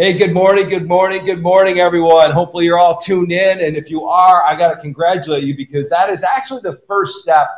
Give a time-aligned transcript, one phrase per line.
[0.00, 2.30] Hey, good morning, good morning, good morning, everyone.
[2.30, 3.60] Hopefully, you're all tuned in.
[3.60, 7.16] And if you are, I got to congratulate you because that is actually the first
[7.16, 7.48] step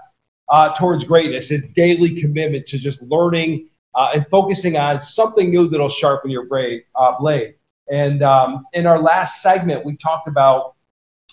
[0.48, 5.68] uh, towards greatness is daily commitment to just learning uh, and focusing on something new
[5.68, 7.54] that'll sharpen your brain, uh, blade.
[7.92, 10.74] And um, in our last segment, we talked about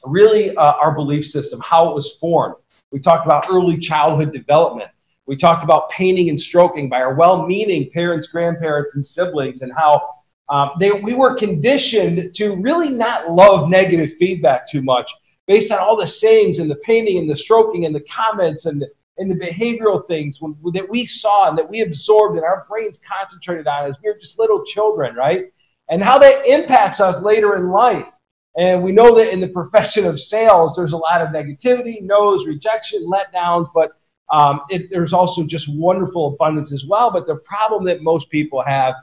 [0.05, 2.53] really uh, our belief system, how it was formed.
[2.91, 4.91] We talked about early childhood development.
[5.25, 9.73] We talked about painting and stroking by our well meaning parents, grandparents, and siblings, and
[9.75, 10.07] how
[10.49, 15.11] um, they, we were conditioned to really not love negative feedback too much
[15.47, 18.81] based on all the sayings and the painting and the stroking and the comments and
[18.81, 22.65] the, and the behavioral things when, that we saw and that we absorbed and our
[22.69, 25.45] brains concentrated on as we were just little children, right?
[25.89, 28.09] And how that impacts us later in life.
[28.57, 32.47] And we know that in the profession of sales, there's a lot of negativity, no's,
[32.47, 33.91] rejection, letdowns, but
[34.31, 37.11] um, it, there's also just wonderful abundance as well.
[37.11, 38.95] But the problem that most people have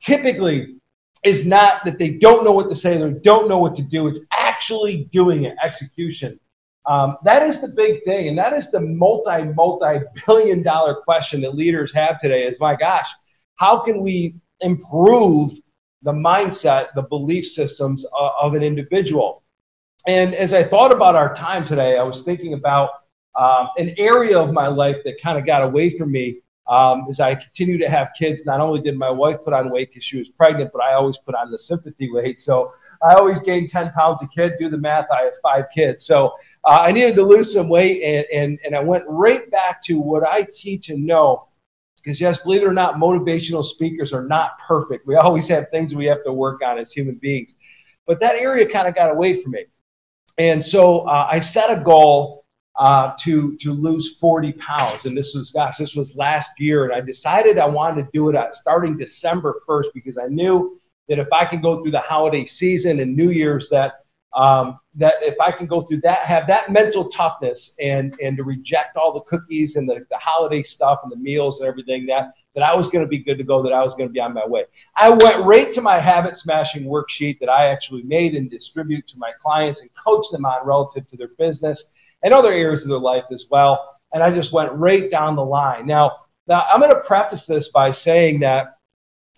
[0.00, 0.76] typically
[1.24, 4.06] is not that they don't know what to say, they don't know what to do.
[4.06, 6.38] It's actually doing it, execution.
[6.86, 11.40] Um, that is the big thing, and that is the multi multi billion dollar question
[11.40, 12.46] that leaders have today.
[12.46, 13.08] Is my gosh,
[13.56, 15.52] how can we improve
[16.02, 19.42] the mindset, the belief systems uh, of an individual?
[20.06, 22.90] And as I thought about our time today, I was thinking about
[23.34, 27.20] um, an area of my life that kind of got away from me um, as
[27.20, 30.18] I continue to have kids, not only did my wife put on weight because she
[30.18, 32.40] was pregnant, but I always put on the sympathy weight.
[32.40, 34.54] So I always gained 10 pounds a kid.
[34.58, 36.06] Do the math, I have five kids.
[36.06, 39.82] So uh, I needed to lose some weight, and, and, and I went right back
[39.82, 41.48] to what I teach and know.
[41.96, 45.06] Because, yes, believe it or not, motivational speakers are not perfect.
[45.06, 47.54] We always have things we have to work on as human beings.
[48.06, 49.64] But that area kind of got away from me.
[50.36, 52.43] And so uh, I set a goal
[52.76, 55.06] uh, to to lose 40 pounds.
[55.06, 56.84] And this was, gosh, this was last year.
[56.84, 60.80] And I decided I wanted to do it at starting December 1st because I knew
[61.08, 65.14] that if I can go through the holiday season and New Year's, that um, that
[65.20, 69.12] if I can go through that, have that mental toughness and and to reject all
[69.12, 72.74] the cookies and the, the holiday stuff and the meals and everything that that I
[72.74, 74.46] was going to be good to go, that I was going to be on my
[74.46, 74.64] way.
[74.96, 79.18] I went right to my habit smashing worksheet that I actually made and distribute to
[79.18, 81.90] my clients and coach them on relative to their business
[82.24, 83.96] and other areas of their life as well.
[84.12, 85.86] And I just went right down the line.
[85.86, 86.16] Now,
[86.48, 88.78] now I'm going to preface this by saying that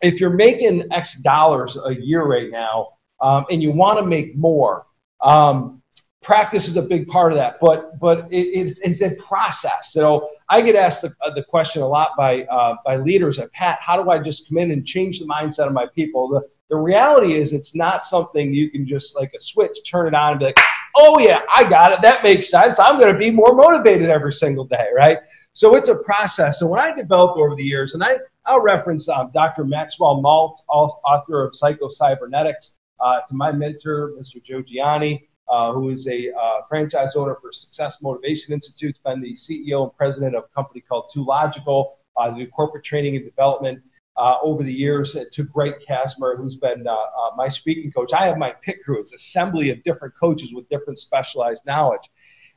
[0.03, 2.89] if you're making X dollars a year right now
[3.21, 4.87] um, and you want to make more,
[5.23, 5.83] um,
[6.23, 7.57] practice is a big part of that.
[7.61, 9.93] But but it, it's, it's a process.
[9.93, 13.79] So I get asked the, the question a lot by uh, by leaders at Pat.
[13.81, 16.29] How do I just come in and change the mindset of my people?
[16.29, 20.15] The, the reality is, it's not something you can just like a switch, turn it
[20.15, 20.59] on, and be like,
[20.97, 22.03] oh, yeah, I got it.
[22.03, 22.81] That makes sense.
[22.81, 25.19] I'm going to be more motivated every single day, right?
[25.53, 26.59] So it's a process.
[26.59, 29.65] So when I developed over the years, and I, I'll reference um, Dr.
[29.65, 34.43] Maxwell Maltz, author of Psycho-Cybernetics, uh, to my mentor, Mr.
[34.43, 39.33] Joe Gianni, uh, who is a uh, franchise owner for Success Motivation Institute, been the
[39.35, 43.81] CEO and president of a company called Too Logical, uh, corporate training and development
[44.19, 48.13] uh, over the years to Greg Casmer, who's been uh, uh, my speaking coach.
[48.13, 52.11] I have my pit crew, it's assembly of different coaches with different specialized knowledge.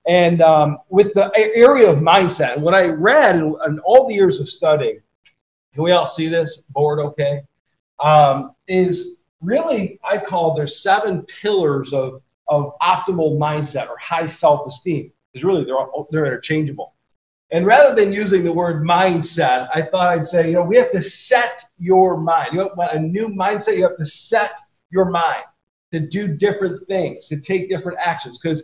[0.07, 4.39] And um, with the area of mindset, what I read in, in, all the years
[4.39, 4.99] of studying,
[5.73, 7.41] can we all see this board okay?
[7.99, 14.65] Um, is really, I call there's seven pillars of, of optimal mindset or high self
[14.67, 15.11] esteem.
[15.31, 16.95] Because really, they're, all, they're interchangeable.
[17.51, 20.91] And rather than using the word mindset, I thought I'd say, you know, we have
[20.91, 22.49] to set your mind.
[22.53, 24.57] You want a new mindset, you have to set
[24.91, 25.43] your mind
[25.91, 28.39] to do different things, to take different actions.
[28.39, 28.63] Because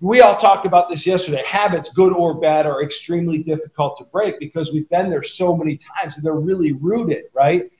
[0.00, 1.42] we all talked about this yesterday.
[1.44, 5.76] Habits, good or bad, are extremely difficult to break because we've been there so many
[5.76, 7.70] times and they're really rooted, right?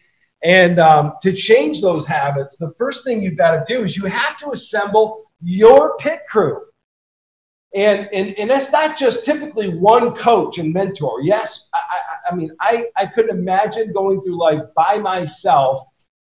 [0.42, 4.04] And um, to change those habits, the first thing you've got to do is you
[4.06, 6.60] have to assemble your pit crew.
[7.74, 11.20] And, and, and that's not just typically one coach and mentor.
[11.22, 15.80] Yes, I, I, I mean, I, I couldn't imagine going through life by myself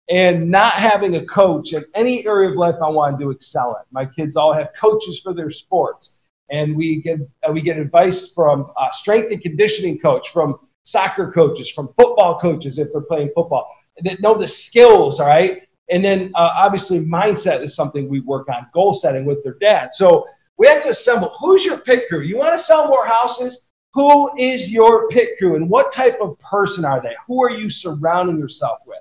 [0.09, 3.83] and not having a coach in any area of life I wanted to excel in.
[3.91, 6.21] My kids all have coaches for their sports.
[6.51, 11.71] And we get, uh, we get advice from strength and conditioning coach, from soccer coaches,
[11.71, 13.66] from football coaches if they're playing football
[14.03, 15.63] that know the skills, all right?
[15.91, 19.95] And then uh, obviously mindset is something we work on, goal setting with their dad.
[19.95, 22.21] So we have to assemble who's your pit crew?
[22.21, 23.68] You want to sell more houses?
[23.95, 27.15] Who is your pit crew and what type of person are they?
[27.27, 28.98] Who are you surrounding yourself with?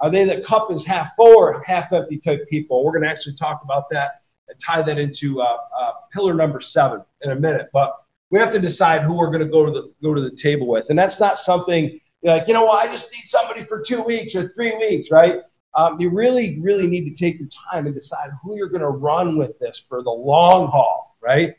[0.00, 2.84] Are they the cup is half full or half empty type people?
[2.84, 6.60] We're going to actually talk about that and tie that into uh, uh, pillar number
[6.60, 7.68] seven in a minute.
[7.72, 7.96] But
[8.30, 10.66] we have to decide who we're going to go to the go to the table
[10.66, 14.34] with, and that's not something like you know I just need somebody for two weeks
[14.34, 15.40] or three weeks, right?
[15.76, 18.88] Um, you really, really need to take your time and decide who you're going to
[18.88, 21.54] run with this for the long haul, right?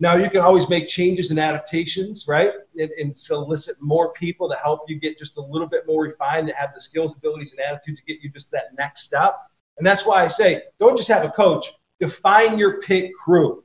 [0.00, 2.50] Now, you can always make changes and adaptations, right?
[2.76, 6.48] And, and, solicit more people to help you get just a little bit more refined,
[6.48, 9.36] to have the skills, abilities, and attitudes to get you just that next step.
[9.78, 13.64] And that's why I say don't just have a coach, define your pit crew.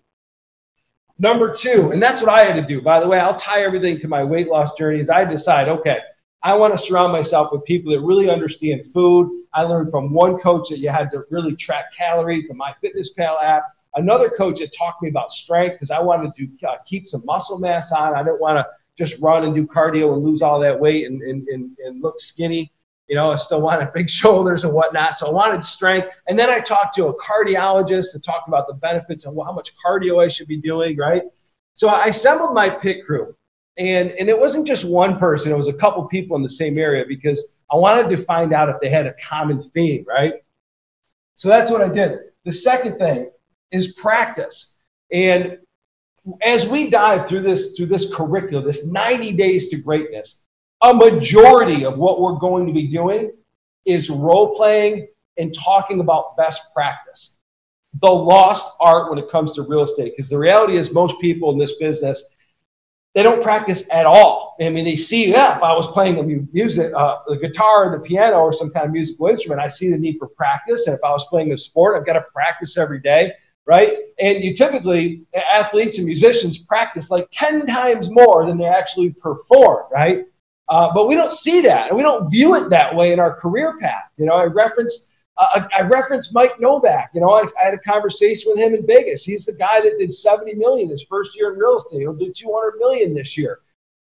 [1.18, 2.82] Number two, and that's what I had to do.
[2.82, 5.02] By the way, I'll tie everything to my weight loss journey.
[5.02, 6.00] Is I decide, okay,
[6.42, 9.46] I want to surround myself with people that really understand food.
[9.54, 13.64] I learned from one coach that you had to really track calories, the MyFitnessPal app.
[13.96, 17.24] Another coach that talked to me about strength because I wanted to uh, keep some
[17.26, 18.16] muscle mass on.
[18.16, 18.66] I didn't want to
[18.98, 22.20] just run and do cardio and lose all that weight and, and, and, and look
[22.20, 22.72] skinny.
[23.10, 25.16] You know, I still wanted big shoulders and whatnot.
[25.16, 26.08] So I wanted strength.
[26.28, 29.74] And then I talked to a cardiologist to talk about the benefits and how much
[29.84, 31.24] cardio I should be doing, right?
[31.74, 33.36] So I assembled my pit crew.
[33.80, 36.78] And, and it wasn't just one person, it was a couple people in the same
[36.78, 40.34] area because I wanted to find out if they had a common theme, right?
[41.36, 42.20] So that's what I did.
[42.44, 43.32] The second thing
[43.72, 44.76] is practice.
[45.14, 45.60] And
[46.42, 50.42] as we dive through this through this curriculum, this 90 days to greatness,
[50.82, 53.32] a majority of what we're going to be doing
[53.86, 57.38] is role playing and talking about best practice.
[58.02, 60.14] The lost art when it comes to real estate.
[60.16, 62.24] Because the reality is, most people in this business,
[63.20, 64.56] they don't practice at all.
[64.62, 67.98] I mean, they see, yeah, if I was playing the music, uh, the guitar or
[67.98, 70.88] the piano or some kind of musical instrument, I see the need for practice.
[70.88, 73.34] And if I was playing a sport, I've got to practice every day
[73.66, 73.98] right?
[74.20, 75.22] And you typically,
[75.54, 80.26] athletes and musicians practice like 10 times more than they actually perform, right?
[80.70, 83.36] Uh, but we don't see that, and we don't view it that way in our
[83.36, 84.10] career path.
[84.18, 87.12] You know, I reference uh, I referenced Mike Novak.
[87.14, 89.24] You know, I, I, had a conversation with him in Vegas.
[89.24, 92.00] He's the guy that did 70 million his first year in real estate.
[92.00, 93.60] He'll do 200 million this year,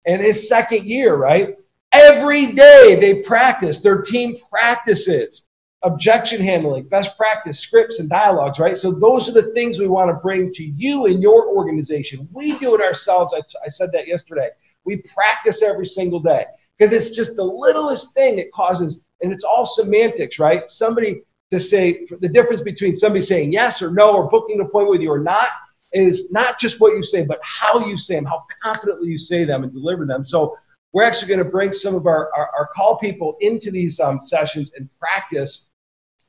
[0.06, 1.56] and his second year, right?
[1.92, 3.82] Every day they practice.
[3.82, 5.46] Their team practices
[5.84, 8.76] objection handling, best practice, scripts, and dialogues, right?
[8.76, 12.28] So those are the things we want to bring to you in your organization.
[12.32, 13.34] We do it ourselves.
[13.34, 14.48] I, I said that yesterday.
[14.84, 16.46] We practice every single day
[16.76, 20.70] because it's just the littlest thing that causes, and it's all semantics, right?
[20.70, 24.90] Somebody to say the difference between somebody saying yes or no or booking an appointment
[24.90, 25.48] with you or not
[25.92, 29.44] is not just what you say, but how you say them, how confidently you say
[29.44, 30.24] them and deliver them.
[30.24, 30.56] So
[30.92, 34.20] we're actually going to bring some of our, our, our call people into these um,
[34.22, 35.70] sessions and practice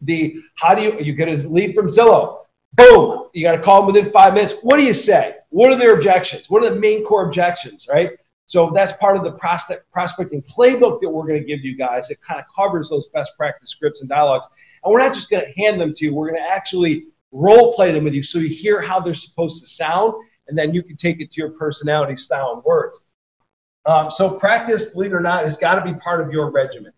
[0.01, 2.39] the how do you you get a lead from Zillow?
[2.73, 3.29] Boom!
[3.33, 4.55] You got to call them within five minutes.
[4.61, 5.35] What do you say?
[5.49, 6.49] What are their objections?
[6.49, 7.87] What are the main core objections?
[7.91, 8.11] Right.
[8.47, 12.09] So that's part of the prospect, prospecting playbook that we're going to give you guys.
[12.11, 14.47] It kind of covers those best practice scripts and dialogues.
[14.83, 16.13] And we're not just going to hand them to you.
[16.13, 19.61] We're going to actually role play them with you so you hear how they're supposed
[19.61, 20.13] to sound,
[20.47, 23.05] and then you can take it to your personality, style, and words.
[23.85, 26.91] Um, so practice, believe it or not, has got to be part of your regimen.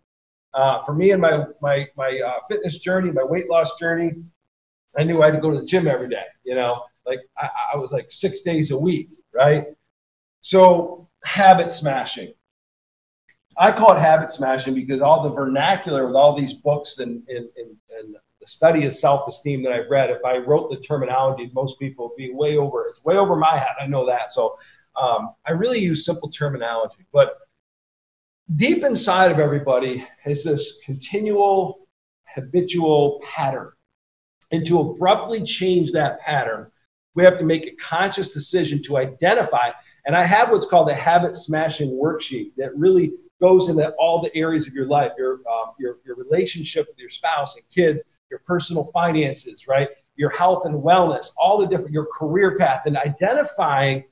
[0.53, 4.13] Uh, for me and my my my uh, fitness journey, my weight loss journey,
[4.97, 6.23] I knew I had to go to the gym every day.
[6.43, 9.65] You know, like I, I was like six days a week, right?
[10.41, 12.33] So habit smashing.
[13.57, 17.49] I call it habit smashing because all the vernacular with all these books and, and,
[17.57, 21.77] and, and the study of self-esteem that I've read, if I wrote the terminology, most
[21.79, 22.87] people would be way over.
[22.87, 23.75] It's way over my head.
[23.81, 24.31] I know that.
[24.31, 24.55] So
[24.95, 27.05] um, I really use simple terminology.
[27.11, 27.35] But
[28.55, 31.87] deep inside of everybody is this continual
[32.35, 33.71] habitual pattern.
[34.51, 36.71] And to abruptly change that pattern,
[37.15, 39.71] we have to make a conscious decision to identify.
[40.07, 43.11] And I have what's called a habit smashing worksheet that really
[43.41, 47.09] goes into all the areas of your life your, um, your, your relationship with your
[47.09, 49.89] spouse and kids, your personal finances, right?
[50.15, 54.05] Your health and wellness, all the different, your career path, and identifying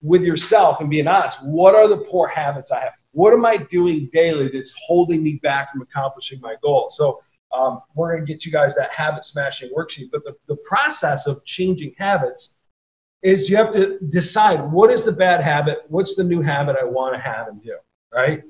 [0.00, 2.92] with yourself and being honest what are the poor habits I have?
[3.10, 6.88] What am I doing daily that's holding me back from accomplishing my goal?
[6.88, 7.20] So
[7.52, 10.10] um, we're going to get you guys that habit smashing worksheet.
[10.12, 12.56] But the, the process of changing habits
[13.22, 16.84] is you have to decide what is the bad habit, what's the new habit I
[16.84, 17.76] want to have and do,
[18.12, 18.42] right?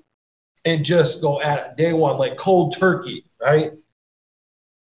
[0.64, 3.73] And just go at it day one, like cold turkey, right?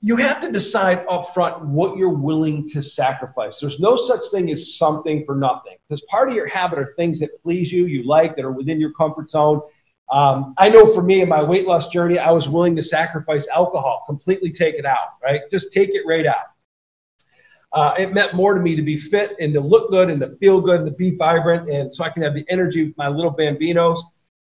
[0.01, 3.61] You have to decide up front what you're willing to sacrifice.
[3.61, 7.21] There's no such thing as something for nothing because part of your habit are things
[7.21, 9.61] that please you, you like, that are within your comfort zone.
[10.11, 13.49] Um, I know for me in my weight loss journey, I was willing to sacrifice
[13.49, 15.41] alcohol, completely take it out, right?
[15.51, 16.52] Just take it right out.
[17.75, 20.37] Uh, it meant more to me to be fit and to look good and to
[20.37, 23.09] feel good and to be vibrant, and so I can have the energy with my
[23.09, 23.99] little bambinos.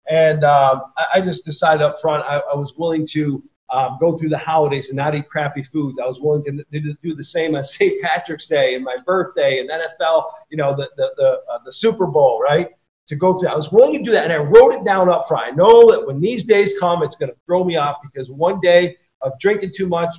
[0.08, 4.16] And um, I, I, just decided up front I, I was willing to um, go
[4.16, 5.98] through the holidays and not eat crappy foods.
[5.98, 8.00] I was willing to, to do the same on St.
[8.00, 12.06] Patrick's Day and my birthday and NFL, you know, the the the, uh, the Super
[12.06, 12.70] Bowl, right?
[13.08, 15.26] To go through, I was willing to do that, and I wrote it down up
[15.28, 15.52] front.
[15.52, 18.60] I know that when these days come, it's going to throw me off because one
[18.60, 20.14] day of drinking too much.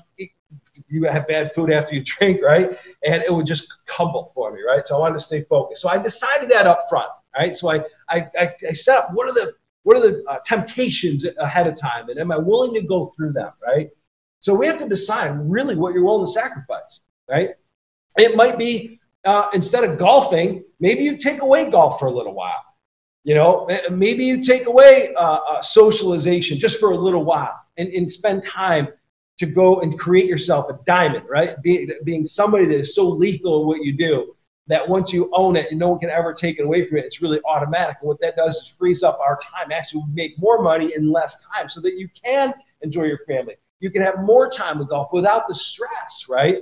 [0.87, 2.69] You have bad food after you drink, right?
[3.05, 4.85] And it would just crumble for me, right?
[4.85, 5.81] So I wanted to stay focused.
[5.81, 7.55] So I decided that up front, right?
[7.55, 11.25] So I, I, I, I set up what are the what are the uh, temptations
[11.39, 13.89] ahead of time, and am I willing to go through them, right?
[14.41, 17.51] So we have to decide really what you're willing to sacrifice, right?
[18.17, 22.33] It might be uh, instead of golfing, maybe you take away golf for a little
[22.33, 22.63] while.
[23.23, 27.89] You know, maybe you take away uh, uh, socialization just for a little while and,
[27.89, 28.87] and spend time
[29.39, 31.61] to go and create yourself a diamond, right?
[31.61, 34.35] Be, being somebody that is so lethal at what you do
[34.67, 37.05] that once you own it and no one can ever take it away from it,
[37.05, 37.97] it's really automatic.
[38.01, 39.71] And what that does is frees up our time.
[39.71, 43.55] Actually, we make more money in less time so that you can enjoy your family.
[43.79, 46.57] You can have more time with golf without the stress, right?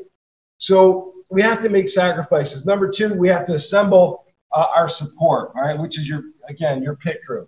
[0.59, 2.65] So we have to make sacrifices.
[2.65, 6.95] Number two, we have to assemble uh, our support, right, which is your, again, your
[6.95, 7.47] pit crew.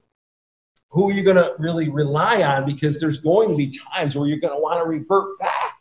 [0.92, 2.66] Who are you going to really rely on?
[2.66, 5.78] Because there's going to be times where you're going to want to revert back,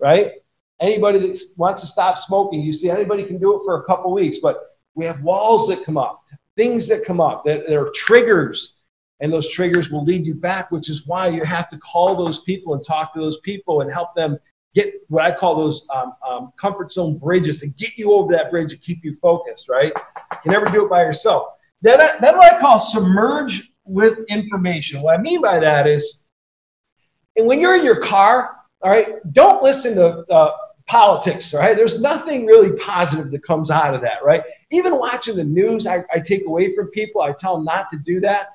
[0.00, 0.32] right?
[0.80, 4.12] Anybody that wants to stop smoking, you see anybody can do it for a couple
[4.12, 6.22] weeks, but we have walls that come up,
[6.56, 8.74] things that come up that, that are triggers,
[9.20, 12.40] and those triggers will lead you back, which is why you have to call those
[12.40, 14.38] people and talk to those people and help them
[14.74, 18.50] get what I call those um, um, comfort zone bridges and get you over that
[18.50, 19.92] bridge and keep you focused, right?
[20.44, 21.48] You never do it by yourself.
[21.82, 25.02] Then, then what I call submerge with information.
[25.02, 26.24] What I mean by that is,
[27.36, 30.52] and when you're in your car, all right, don't listen to uh,
[30.86, 31.76] politics, right?
[31.76, 34.42] There's nothing really positive that comes out of that, right?
[34.70, 37.20] Even watching the news, I, I take away from people.
[37.20, 38.48] I tell them not to do that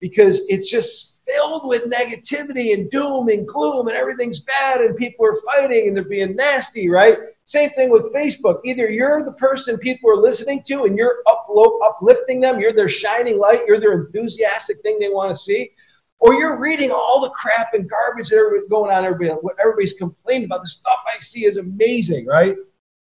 [0.00, 5.26] because it's just filled with negativity and doom and gloom and everything's bad and people
[5.26, 7.18] are fighting and they're being nasty, right?
[7.48, 8.60] Same thing with Facebook.
[8.62, 12.90] Either you're the person people are listening to and you're uplo- uplifting them, you're their
[12.90, 15.70] shining light, you're their enthusiastic thing they want to see,
[16.18, 19.94] or you're reading all the crap and garbage that everybody's going on, everybody, what everybody's
[19.94, 20.60] complaining about.
[20.60, 22.54] The stuff I see is amazing, right?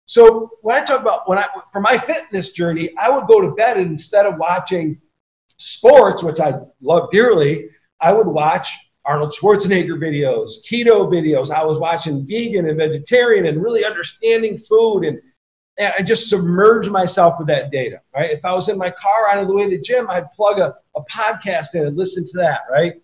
[0.07, 3.53] So when I talk about when I for my fitness journey, I would go to
[3.53, 5.01] bed and instead of watching
[5.57, 7.69] sports, which I love dearly,
[8.01, 11.51] I would watch Arnold Schwarzenegger videos, keto videos.
[11.51, 15.21] I was watching vegan and vegetarian and really understanding food and
[15.79, 18.31] and I just submerged myself with that data, right?
[18.31, 20.75] If I was in my car on the way to the gym, I'd plug a,
[20.95, 22.95] a podcast in and listen to that, right?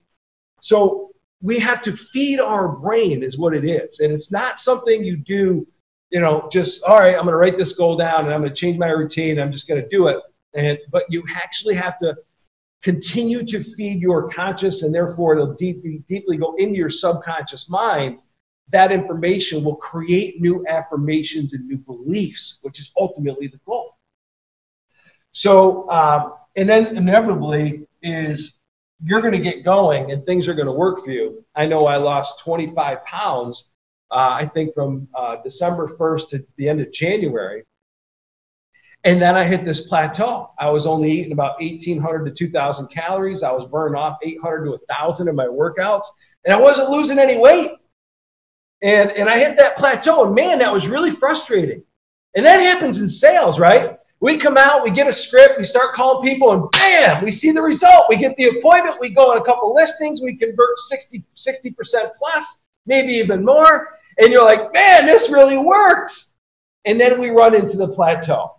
[0.61, 4.01] So we have to feed our brain is what it is.
[4.01, 5.67] And it's not something you do,
[6.11, 8.53] you know, just, all right, I'm going to write this goal down and I'm going
[8.53, 9.39] to change my routine.
[9.39, 10.19] I'm just going to do it.
[10.55, 12.17] And, but you actually have to
[12.83, 18.19] continue to feed your conscious and therefore it'll deeply, deeply go into your subconscious mind
[18.71, 23.97] that information will create new affirmations and new beliefs, which is ultimately the goal.
[25.33, 28.55] So, um, and then inevitably is
[29.03, 31.45] you're going to get going and things are going to work for you.
[31.55, 33.71] I know I lost 25 pounds,
[34.11, 37.65] uh, I think from uh, December 1st to the end of January.
[39.05, 40.51] And then I hit this plateau.
[40.59, 43.43] I was only eating about 1,800 to 2,000 calories.
[43.43, 46.07] I was burning off 800 to 1,000 in my workouts,
[46.45, 47.71] and I wasn't losing any weight.
[48.83, 51.83] And, and I hit that plateau, and man, that was really frustrating.
[52.35, 53.97] And that happens in sales, right?
[54.21, 57.53] We come out, we get a script, we start calling people, and bam, we see
[57.53, 58.07] the result.
[58.09, 61.75] We get the appointment, we go on a couple listings, we convert 60, 60%
[62.17, 63.97] plus, maybe even more.
[64.21, 66.35] And you're like, man, this really works.
[66.85, 68.58] And then we run into the plateau.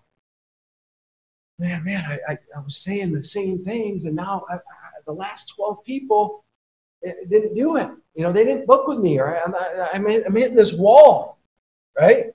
[1.59, 4.59] Man, man, I, I, I was saying the same things, and now I,
[5.05, 6.45] the last 12 people
[7.05, 7.91] eh, didn't do it.
[8.15, 9.53] You know, they didn't book with me, or I'm,
[9.93, 11.37] I'm, I'm hitting this wall,
[11.99, 12.27] right?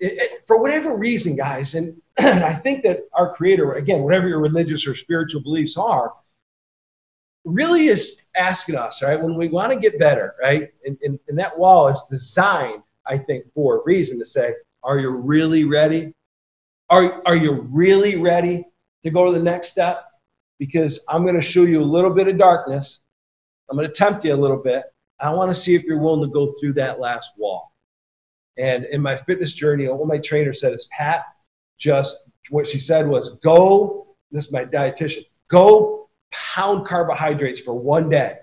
[0.00, 4.26] It, it, for whatever reason, guys, and, and I think that our Creator, again, whatever
[4.26, 6.12] your religious or spiritual beliefs are,
[7.44, 9.20] really is asking us, right?
[9.20, 10.68] When we want to get better, right?
[10.84, 14.98] And, and, and that wall is designed, I think, for a reason to say, are
[14.98, 16.12] you really ready?
[16.90, 18.66] Are, are you really ready
[19.04, 20.04] to go to the next step?
[20.58, 23.00] Because I'm going to show you a little bit of darkness
[23.70, 24.84] I'm going to tempt you a little bit.
[25.20, 27.72] I want to see if you're willing to go through that last wall.
[28.58, 31.24] And in my fitness journey, what my trainer said is, Pat,
[31.78, 38.08] just what she said was, go, this is my dietitian, go pound carbohydrates for one
[38.08, 38.36] day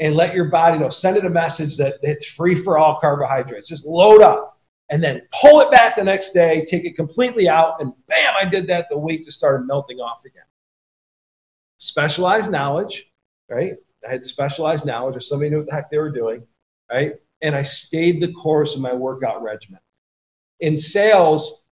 [0.00, 3.68] and let your body know, send it a message that it's free for all carbohydrates.
[3.68, 4.57] Just load up
[4.90, 8.44] and then pull it back the next day, take it completely out, and bam, I
[8.44, 8.86] did that.
[8.88, 10.42] The weight just started melting off again.
[11.78, 13.10] Specialized knowledge,
[13.48, 13.74] right?
[14.06, 16.46] I had specialized knowledge, or somebody knew what the heck they were doing,
[16.90, 17.14] right?
[17.42, 19.80] And I stayed the course of my workout regimen.
[20.60, 21.62] In sales,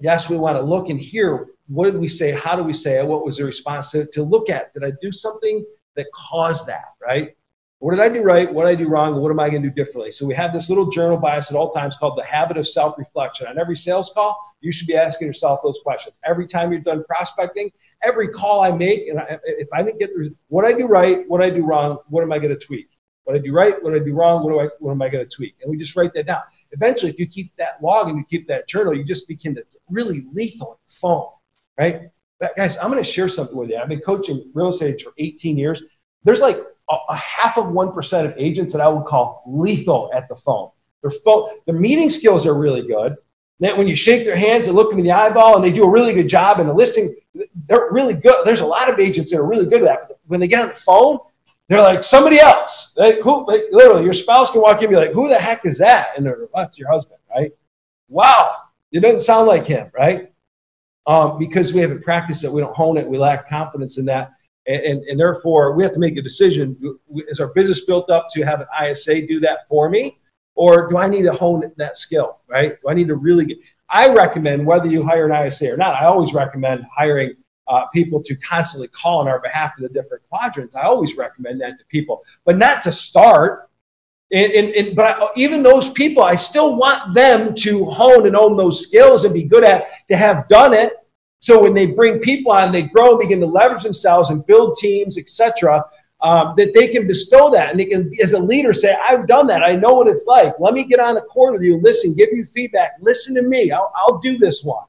[0.00, 2.98] yes, we want to look and hear what did we say, how do we say
[2.98, 4.72] it, what was the response to, to look at?
[4.72, 5.64] Did I do something
[5.96, 7.36] that caused that, right?
[7.80, 8.52] What did I do right?
[8.52, 9.20] What did I do wrong?
[9.20, 10.10] What am I going to do differently?
[10.10, 13.46] So we have this little journal bias at all times called the habit of self-reflection.
[13.46, 16.18] On every sales call, you should be asking yourself those questions.
[16.24, 17.70] Every time you're done prospecting,
[18.02, 21.28] every call I make, and I, if I didn't get the, what I do right,
[21.28, 22.88] what I do wrong, what am I going to tweak?
[23.24, 25.24] What I do right, what I do wrong, what do I, what am I going
[25.24, 25.54] to tweak?
[25.62, 26.40] And we just write that down.
[26.72, 29.64] Eventually, if you keep that log and you keep that journal, you just begin to
[29.88, 31.28] really lethal the phone,
[31.78, 32.10] right?
[32.40, 33.76] But guys, I'm going to share something with you.
[33.76, 35.82] I've been coaching real estate for 18 years.
[36.24, 36.58] There's like
[36.90, 40.70] a, half of 1% of agents that I would call lethal at the phone.
[41.02, 43.16] Their phone, the meeting skills are really good.
[43.60, 45.84] Then when you shake their hands and look them in the eyeball and they do
[45.84, 47.14] a really good job in the listing,
[47.66, 48.44] they're really good.
[48.44, 50.08] There's a lot of agents that are really good at that.
[50.08, 51.18] But when they get on the phone,
[51.68, 52.92] they're like somebody else.
[52.96, 55.66] They, who, like, literally, your spouse can walk in and be like, "Who the heck
[55.66, 57.52] is that?" And they're, "That's your husband, right?"
[58.08, 58.54] Wow,
[58.90, 60.32] it doesn't sound like him, right?
[61.06, 64.32] Um, because we haven't practiced it, we don't hone it, we lack confidence in that
[64.68, 66.76] and, and, and therefore we have to make a decision.
[67.28, 70.18] Is our business built up to have an ISA do that for me?
[70.54, 72.76] Or do I need to hone that skill, right?
[72.82, 73.58] Do I need to really get,
[73.90, 77.34] I recommend whether you hire an ISA or not, I always recommend hiring
[77.68, 80.74] uh, people to constantly call on our behalf in the different quadrants.
[80.74, 83.70] I always recommend that to people, but not to start.
[84.32, 88.36] And, and, and but I, even those people, I still want them to hone and
[88.36, 90.94] own those skills and be good at to have done it
[91.40, 94.76] so when they bring people on, they grow and begin to leverage themselves and build
[94.76, 95.84] teams, etc.
[96.20, 99.46] Um, that they can bestow that and they can, as a leader, say, "I've done
[99.46, 99.62] that.
[99.62, 100.54] I know what it's like.
[100.58, 103.70] Let me get on the court with you, listen, give you feedback, listen to me.
[103.70, 104.84] I'll, I'll do this one."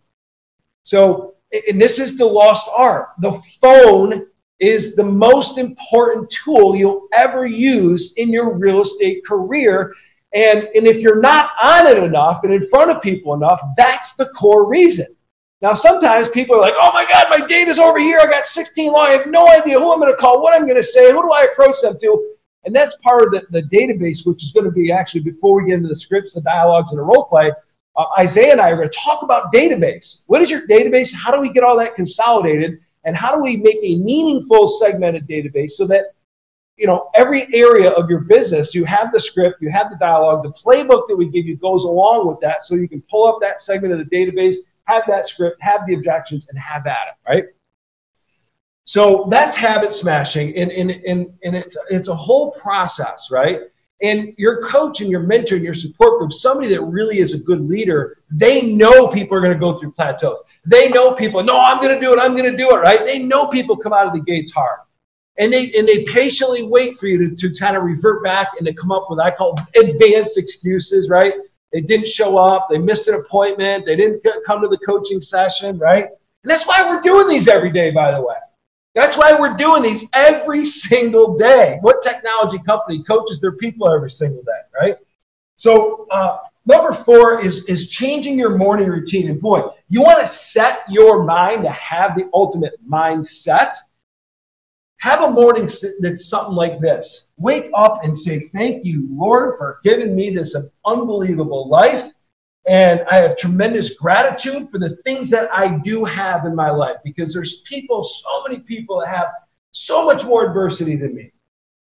[0.84, 1.36] So,
[1.68, 3.10] and this is the lost art.
[3.20, 4.26] The phone
[4.60, 9.94] is the most important tool you'll ever use in your real estate career.
[10.34, 14.16] And, and if you're not on it enough and in front of people enough, that's
[14.16, 15.08] the core reason.
[15.62, 18.20] Now, sometimes people are like, oh my God, my data's over here.
[18.22, 19.08] I got 16 long.
[19.08, 21.22] I have no idea who I'm going to call, what I'm going to say, who
[21.22, 22.36] do I approach them to?
[22.64, 25.70] And that's part of the, the database, which is going to be actually before we
[25.70, 27.52] get into the scripts, the dialogues, and the role play.
[27.98, 30.24] Uh, Isaiah and I are going to talk about database.
[30.28, 31.14] What is your database?
[31.14, 32.80] How do we get all that consolidated?
[33.04, 36.14] And how do we make a meaningful segmented database so that
[36.78, 40.44] you know every area of your business you have the script you have the dialogue
[40.44, 43.38] the playbook that we give you goes along with that so you can pull up
[43.42, 44.56] that segment of the database
[44.90, 47.46] have that script, have the objections, and have at it, right?
[48.86, 53.62] So that's habit smashing, and, and, and, and it's, it's a whole process, right?
[54.02, 57.44] And your coach and your mentor and your support group, somebody that really is a
[57.44, 60.40] good leader, they know people are going to go through plateaus.
[60.66, 63.06] They know people, no, I'm going to do it, I'm going to do it, right?
[63.06, 64.80] They know people come out of the gates hard.
[65.38, 68.66] And they, and they patiently wait for you to, to kind of revert back and
[68.66, 71.34] to come up with, I call advanced excuses, right?
[71.72, 72.68] They didn't show up.
[72.70, 73.86] They missed an appointment.
[73.86, 76.06] They didn't come to the coaching session, right?
[76.06, 78.36] And that's why we're doing these every day, by the way.
[78.96, 81.78] That's why we're doing these every single day.
[81.82, 84.98] What technology company coaches their people every single day, right?
[85.58, 89.30] So, uh, number four is, is changing your morning routine.
[89.30, 93.76] And boy, you want to set your mind to have the ultimate mindset
[95.00, 95.70] have a morning
[96.02, 97.30] that's something like this.
[97.38, 102.12] Wake up and say, Thank you, Lord, for giving me this unbelievable life.
[102.68, 106.98] And I have tremendous gratitude for the things that I do have in my life
[107.04, 109.28] because there's people, so many people that have
[109.72, 111.32] so much more adversity than me.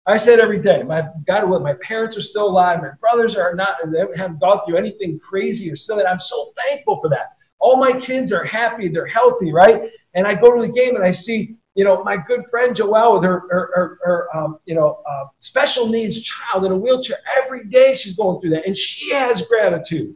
[0.06, 3.54] I said every day, my God, what my parents are still alive, my brothers are
[3.56, 6.06] not, they haven't gone through anything crazy or silly.
[6.06, 7.34] I'm so thankful for that.
[7.60, 9.90] All my kids are happy, they're healthy, right?
[10.14, 13.14] And I go to the game and I see you know, my good friend Joelle
[13.14, 17.16] with her, her, her, her um, you know, uh, special needs child in a wheelchair.
[17.42, 20.14] Every day she's going through that, and she has gratitude.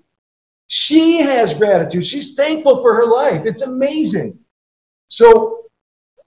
[0.67, 2.05] She has gratitude.
[2.05, 3.45] She's thankful for her life.
[3.45, 4.37] It's amazing.
[5.07, 5.67] So,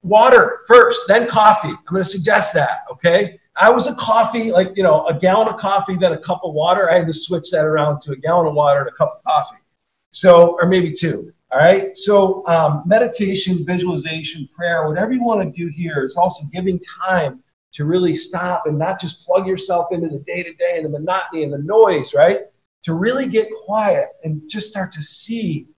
[0.02, 1.68] water first, then coffee.
[1.68, 2.84] I'm going to suggest that.
[2.90, 3.38] Okay.
[3.56, 6.54] I was a coffee, like you know, a gallon of coffee, then a cup of
[6.54, 6.90] water.
[6.90, 9.22] I had to switch that around to a gallon of water and a cup of
[9.22, 9.60] coffee.
[10.12, 11.34] So, or maybe two.
[11.52, 11.96] All right.
[11.96, 17.42] So, um, meditation, visualization, prayer, whatever you want to do here is also giving time
[17.74, 20.88] to really stop and not just plug yourself into the day to day and the
[20.88, 22.40] monotony and the noise, right?
[22.84, 25.68] To really get quiet and just start to see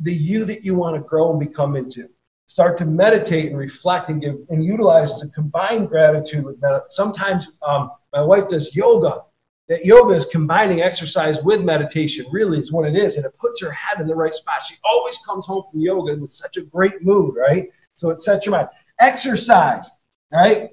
[0.00, 2.08] the you that you want to grow and become into.
[2.46, 6.84] Start to meditate and reflect and give and utilize to combine gratitude with meditation.
[6.90, 9.22] Sometimes um, my wife does yoga
[9.68, 13.16] that yoga is combining exercise with meditation, really, is what it is.
[13.16, 14.62] And it puts her head in the right spot.
[14.66, 17.68] She always comes home from yoga with such a great mood, right?
[17.96, 18.68] So it sets your mind.
[19.00, 19.90] Exercise,
[20.32, 20.70] right?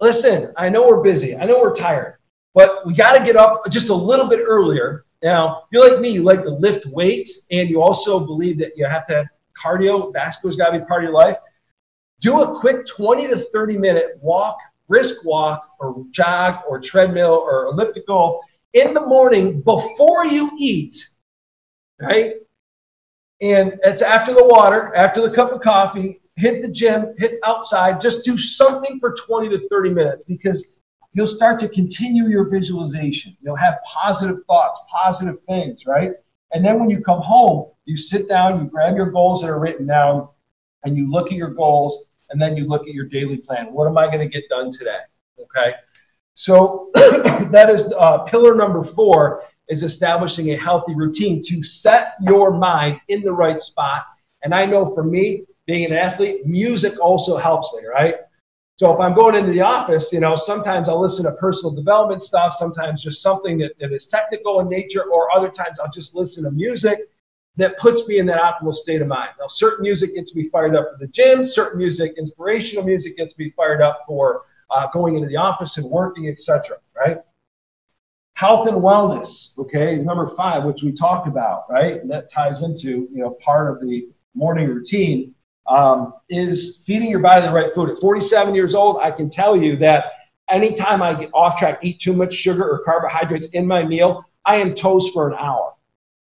[0.00, 1.36] Listen, I know we're busy.
[1.36, 2.18] I know we're tired,
[2.54, 5.04] but we got to get up just a little bit earlier.
[5.22, 8.76] Now, if you're like me, you like to lift weights, and you also believe that
[8.76, 9.26] you have to have
[9.60, 10.12] cardio.
[10.12, 11.36] Vascular's got to be part of your life.
[12.20, 17.66] Do a quick 20 to 30 minute walk brisk walk or jog or treadmill or
[17.66, 18.40] elliptical
[18.72, 21.08] in the morning before you eat,
[22.00, 22.34] right?
[23.40, 28.00] And it's after the water, after the cup of coffee, hit the gym, hit outside,
[28.00, 30.76] just do something for 20 to 30 minutes because
[31.12, 33.36] you'll start to continue your visualization.
[33.40, 36.12] You'll have positive thoughts, positive things, right?
[36.52, 39.58] And then when you come home, you sit down, you grab your goals that are
[39.58, 40.28] written down,
[40.84, 43.72] and you look at your goals, and then you look at your daily plan.
[43.72, 44.98] What am I going to get done today?
[45.40, 45.74] Okay.
[46.34, 52.50] So that is uh, pillar number four is establishing a healthy routine to set your
[52.52, 54.04] mind in the right spot.
[54.42, 58.14] And I know for me, being an athlete, music also helps me, right?
[58.76, 62.22] So if I'm going into the office, you know, sometimes I'll listen to personal development
[62.22, 66.14] stuff, sometimes just something that, that is technical in nature, or other times I'll just
[66.14, 67.00] listen to music
[67.58, 69.30] that puts me in that optimal state of mind.
[69.38, 73.36] Now, certain music gets me fired up for the gym, certain music, inspirational music gets
[73.36, 76.78] me fired up for uh, going into the office and working, etc.
[76.96, 77.18] Right?
[78.34, 83.08] Health and wellness, okay, number five, which we talked about, right, and that ties into
[83.12, 85.34] you know part of the morning routine
[85.68, 87.90] um, is feeding your body the right food.
[87.90, 90.12] At 47 years old, I can tell you that
[90.48, 94.56] anytime I get off track, eat too much sugar or carbohydrates in my meal, I
[94.56, 95.74] am toast for an hour.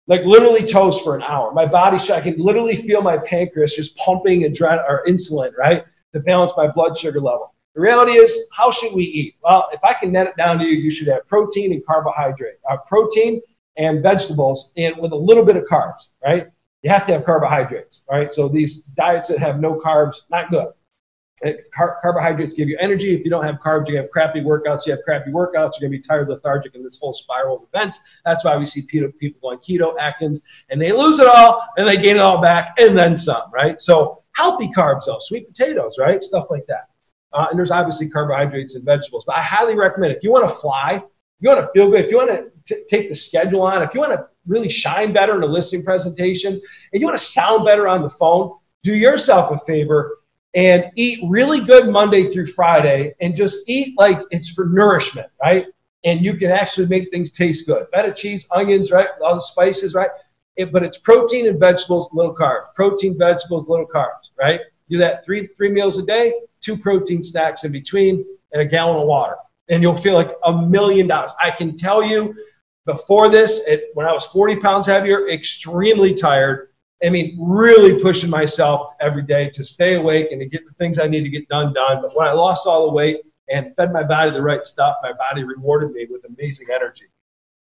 [0.07, 1.51] Like literally toast for an hour.
[1.53, 6.19] My body, I can literally feel my pancreas just pumping adrenaline or insulin, right, to
[6.19, 7.53] balance my blood sugar level.
[7.75, 9.35] The reality is, how should we eat?
[9.43, 12.55] Well, if I can net it down to you, you should have protein and carbohydrate,
[12.69, 13.41] uh, protein
[13.75, 16.47] and vegetables, and with a little bit of carbs, right?
[16.87, 18.33] you have to have carbohydrates, right?
[18.33, 20.67] So these diets that have no carbs, not good.
[21.73, 23.13] Car- carbohydrates give you energy.
[23.13, 24.85] If you don't have carbs, you have crappy workouts.
[24.85, 25.73] You have crappy workouts.
[25.79, 27.99] You're going to be tired, lethargic, in this whole spiral of events.
[28.25, 31.97] That's why we see people going keto, Atkins, and they lose it all and they
[31.97, 33.79] gain it all back and then some, right?
[33.79, 36.23] So healthy carbs, though, sweet potatoes, right?
[36.23, 36.89] Stuff like that.
[37.33, 39.23] Uh, and there's obviously carbohydrates and vegetables.
[39.25, 41.03] But I highly recommend if you want to fly,
[41.39, 42.31] you want to feel good, if you want
[42.65, 45.83] to take the schedule on, if you want to really shine better in a listing
[45.83, 46.53] presentation
[46.93, 50.17] and you want to sound better on the phone, do yourself a favor
[50.57, 55.67] and eat really good Monday through Friday and just eat like it's for nourishment, right?
[56.03, 57.85] And you can actually make things taste good.
[57.93, 59.07] Feta cheese, onions, right?
[59.23, 60.09] All the spices, right?
[60.55, 62.73] It, but it's protein and vegetables, little carbs.
[62.75, 64.61] Protein, vegetables, little carbs, right?
[64.89, 68.97] Do that three three meals a day, two protein snacks in between, and a gallon
[69.01, 69.35] of water,
[69.69, 71.33] and you'll feel like a million dollars.
[71.39, 72.33] I can tell you
[72.87, 76.69] before this, it, when I was 40 pounds heavier, extremely tired.
[77.03, 80.97] I mean, really pushing myself every day to stay awake and to get the things
[80.97, 82.01] I need to get done done.
[82.01, 85.13] But when I lost all the weight and fed my body the right stuff, my
[85.13, 87.05] body rewarded me with amazing energy.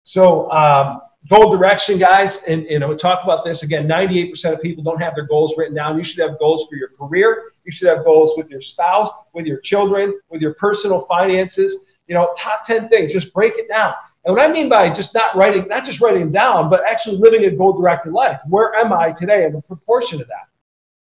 [0.03, 3.87] So, um, goal direction, guys, and you know, talk about this again.
[3.87, 5.97] 98% of people don't have their goals written down.
[5.97, 7.51] You should have goals for your career.
[7.65, 11.85] You should have goals with your spouse, with your children, with your personal finances.
[12.07, 13.13] You know, top 10 things.
[13.13, 13.93] Just break it down.
[14.29, 17.17] And what I mean by just not writing, not just writing them down, but actually
[17.17, 18.39] living a goal directed life.
[18.47, 20.49] Where am I today in the proportion of that?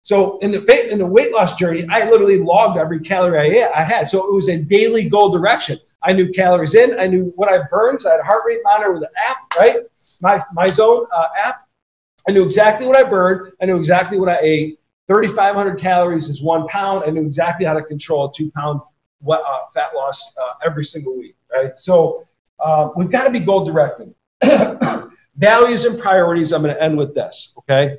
[0.03, 4.11] So in the in the weight loss journey, I literally logged every calorie I had.
[4.11, 5.79] So it was a daily goal direction.
[6.03, 8.03] I knew calories in, I knew what I burned.
[8.03, 9.79] So I had a heart rate monitor with an app, right?
[10.21, 11.67] My MyZone uh, app.
[12.29, 13.53] I knew exactly what I burned.
[13.63, 14.79] I knew exactly what I ate.
[15.09, 17.05] 3,500 calories is one pound.
[17.07, 18.83] I knew exactly how to control a two pound
[19.27, 19.39] uh,
[19.73, 21.79] fat loss uh, every single week, right?
[21.79, 22.27] So
[22.65, 24.15] uh, we've got to be goal directed.
[25.37, 26.53] Values and priorities.
[26.53, 27.55] I'm going to end with this.
[27.59, 27.99] Okay.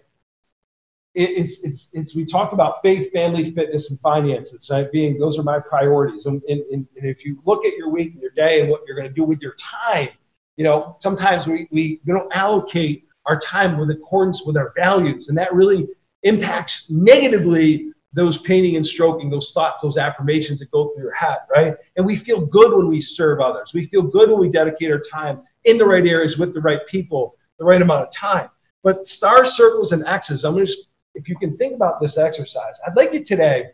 [1.13, 2.15] It, it's it's it's.
[2.15, 4.69] We talked about faith, family, fitness, and finances.
[4.71, 4.91] Right?
[4.91, 6.25] Being those are my priorities.
[6.25, 8.97] And, and, and if you look at your week and your day and what you're
[8.97, 10.10] going to do with your time,
[10.58, 15.38] you know, sometimes we, we don't allocate our time with accordance with our values, and
[15.38, 15.88] that really
[16.23, 21.39] impacts negatively those painting and stroking, those thoughts, those affirmations that go through your head,
[21.54, 21.75] right?
[21.97, 23.73] And we feel good when we serve others.
[23.73, 26.80] We feel good when we dedicate our time in the right areas with the right
[26.88, 28.49] people, the right amount of time.
[28.84, 30.73] But star circles and X's, I'm going to
[31.13, 33.71] if you can think about this exercise, I'd like you today,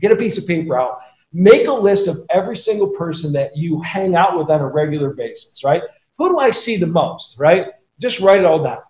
[0.00, 1.00] get a piece of paper out,
[1.32, 5.10] make a list of every single person that you hang out with on a regular
[5.10, 5.82] basis, right?
[6.18, 7.66] Who do I see the most, right?
[8.00, 8.80] Just write it all down.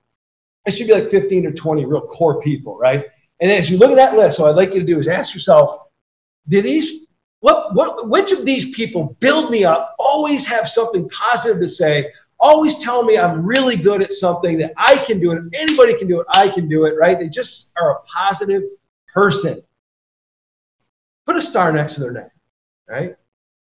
[0.66, 3.06] It should be like 15 or 20 real core people, right?
[3.40, 5.34] And as you look at that list, what I'd like you to do is ask
[5.34, 5.88] yourself,
[6.48, 7.06] do these
[7.40, 12.12] what what which of these people build me up, always have something positive to say,
[12.38, 15.38] always tell me I'm really good at something that I can do it.
[15.38, 17.18] If anybody can do it, I can do it, right?
[17.18, 18.62] They just are a positive
[19.12, 19.62] person.
[21.26, 22.30] Put a star next to their name,
[22.88, 23.16] right?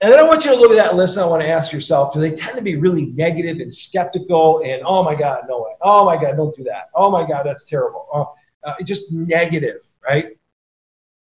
[0.02, 1.72] And then I want you to look at that list and I want to ask
[1.72, 5.62] yourself, do they tend to be really negative and skeptical and, oh my God, no
[5.62, 5.72] way.
[5.82, 6.90] Oh my God, don't do that.
[6.94, 8.08] Oh my God, that's terrible.
[8.14, 8.34] Oh,
[8.66, 10.38] uh, just negative, right?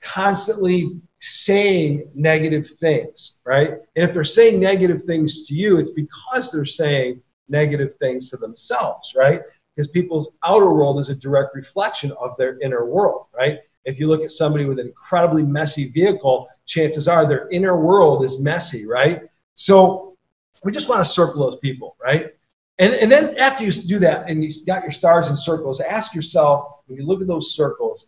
[0.00, 3.70] constantly saying negative things, right?
[3.96, 8.36] And if they're saying negative things to you, it's because they're saying negative things to
[8.36, 9.42] themselves, right?
[9.74, 13.58] Because people's outer world is a direct reflection of their inner world, right?
[13.84, 18.24] If you look at somebody with an incredibly messy vehicle, chances are their inner world
[18.24, 19.22] is messy, right?
[19.54, 20.16] So
[20.64, 22.34] we just want to circle those people, right?
[22.80, 26.14] And, and then after you do that and you've got your stars and circles, ask
[26.14, 28.06] yourself when you look at those circles,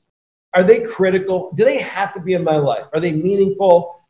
[0.54, 1.52] are they critical?
[1.54, 2.86] Do they have to be in my life?
[2.94, 4.00] Are they meaningful?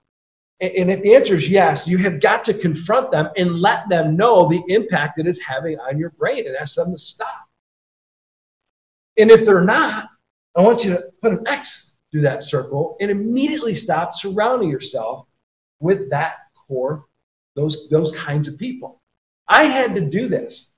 [0.61, 4.17] And if the answer is yes, you have got to confront them and let them
[4.17, 7.49] know the impact it is having on your brain and ask them to stop.
[9.19, 10.09] And if they're not,
[10.57, 15.27] I want you to put an X through that circle and immediately stop surrounding yourself
[15.81, 16.37] with that
[16.69, 17.07] core,
[17.57, 19.02] those, those kinds of people.
[19.53, 20.73] I had to do this.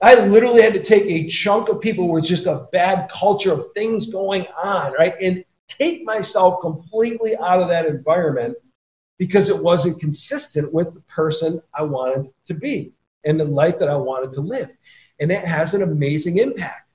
[0.00, 3.66] I literally had to take a chunk of people with just a bad culture of
[3.74, 5.14] things going on, right?
[5.20, 8.56] And take myself completely out of that environment
[9.18, 12.92] because it wasn't consistent with the person I wanted to be
[13.24, 14.70] and the life that I wanted to live.
[15.18, 16.88] And it has an amazing impact.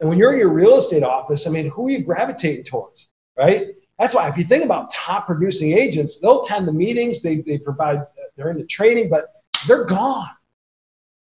[0.00, 3.08] And when you're in your real estate office, I mean, who are you gravitating towards,
[3.36, 3.68] right?
[3.98, 7.58] That's why if you think about top producing agents, they'll attend the meetings, they, they
[7.58, 9.26] provide, they're in the training, but
[9.68, 10.30] they're gone.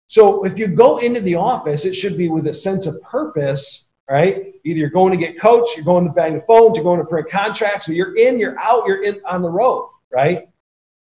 [0.09, 3.89] So if you go into the office, it should be with a sense of purpose,
[4.09, 4.55] right?
[4.65, 7.05] Either you're going to get coached, you're going to bang the phones, you're going to
[7.05, 10.49] print contracts, so you're in, you're out, you're in on the road, right?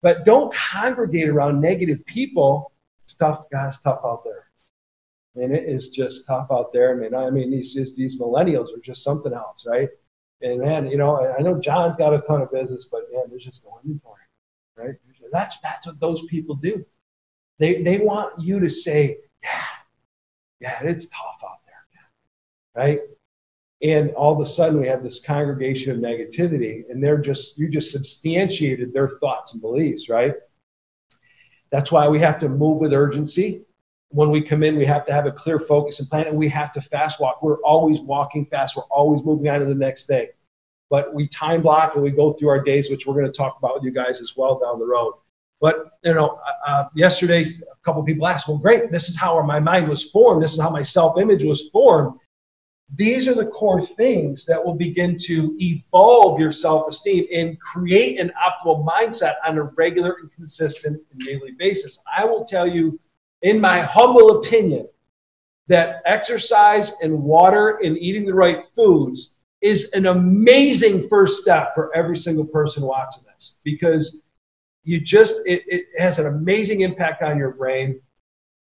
[0.00, 2.72] But don't congregate around negative people.
[3.04, 4.46] Stuff, guys, tough out there.
[5.36, 6.92] I mean, it is just tough out there.
[6.92, 9.90] I mean, I mean, these these millennials are just something else, right?
[10.40, 13.44] And man, you know, I know John's got a ton of business, but man, there's
[13.44, 14.22] just no inventory,
[14.76, 14.94] right?
[15.32, 16.84] That's that's what those people do.
[17.58, 19.62] They, they want you to say, yeah,
[20.60, 23.00] yeah, it's tough out there, right?
[23.82, 27.68] And all of a sudden we have this congregation of negativity and they're just, you
[27.68, 30.34] just substantiated their thoughts and beliefs, right?
[31.70, 33.62] That's why we have to move with urgency.
[34.10, 36.48] When we come in, we have to have a clear focus and plan, and we
[36.48, 37.42] have to fast walk.
[37.42, 38.76] We're always walking fast.
[38.76, 40.28] We're always moving on to the next thing.
[40.88, 43.58] But we time block and we go through our days, which we're going to talk
[43.58, 45.14] about with you guys as well down the road.
[45.60, 49.40] But you know, uh, uh, yesterday a couple people asked, "Well, great, this is how
[49.42, 50.42] my mind was formed.
[50.42, 52.18] This is how my self-image was formed."
[52.94, 58.30] These are the core things that will begin to evolve your self-esteem and create an
[58.40, 61.98] optimal mindset on a regular and consistent and daily basis.
[62.16, 63.00] I will tell you,
[63.42, 64.86] in my humble opinion,
[65.66, 71.94] that exercise and water and eating the right foods is an amazing first step for
[71.96, 74.22] every single person watching this because
[74.86, 78.00] you just it, it has an amazing impact on your brain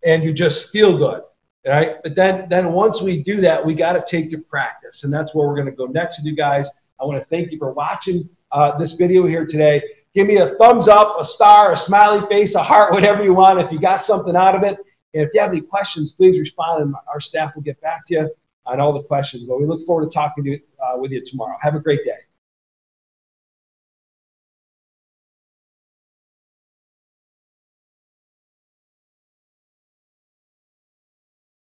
[0.03, 1.21] and you just feel good
[1.65, 1.97] right?
[2.01, 5.35] But then then once we do that we got to take to practice and that's
[5.35, 6.69] where we're going to go next with you guys.
[6.99, 9.83] I want to thank you for watching uh, this video here today.
[10.15, 13.59] Give me a thumbs up a star a smiley face a heart whatever you want.
[13.59, 14.77] If you got something out of it.
[15.13, 18.13] And if you have any questions please respond and our staff will get back to
[18.13, 19.43] you on all the questions.
[19.43, 21.57] But we look forward to talking to uh, with you tomorrow.
[21.61, 22.26] Have a great day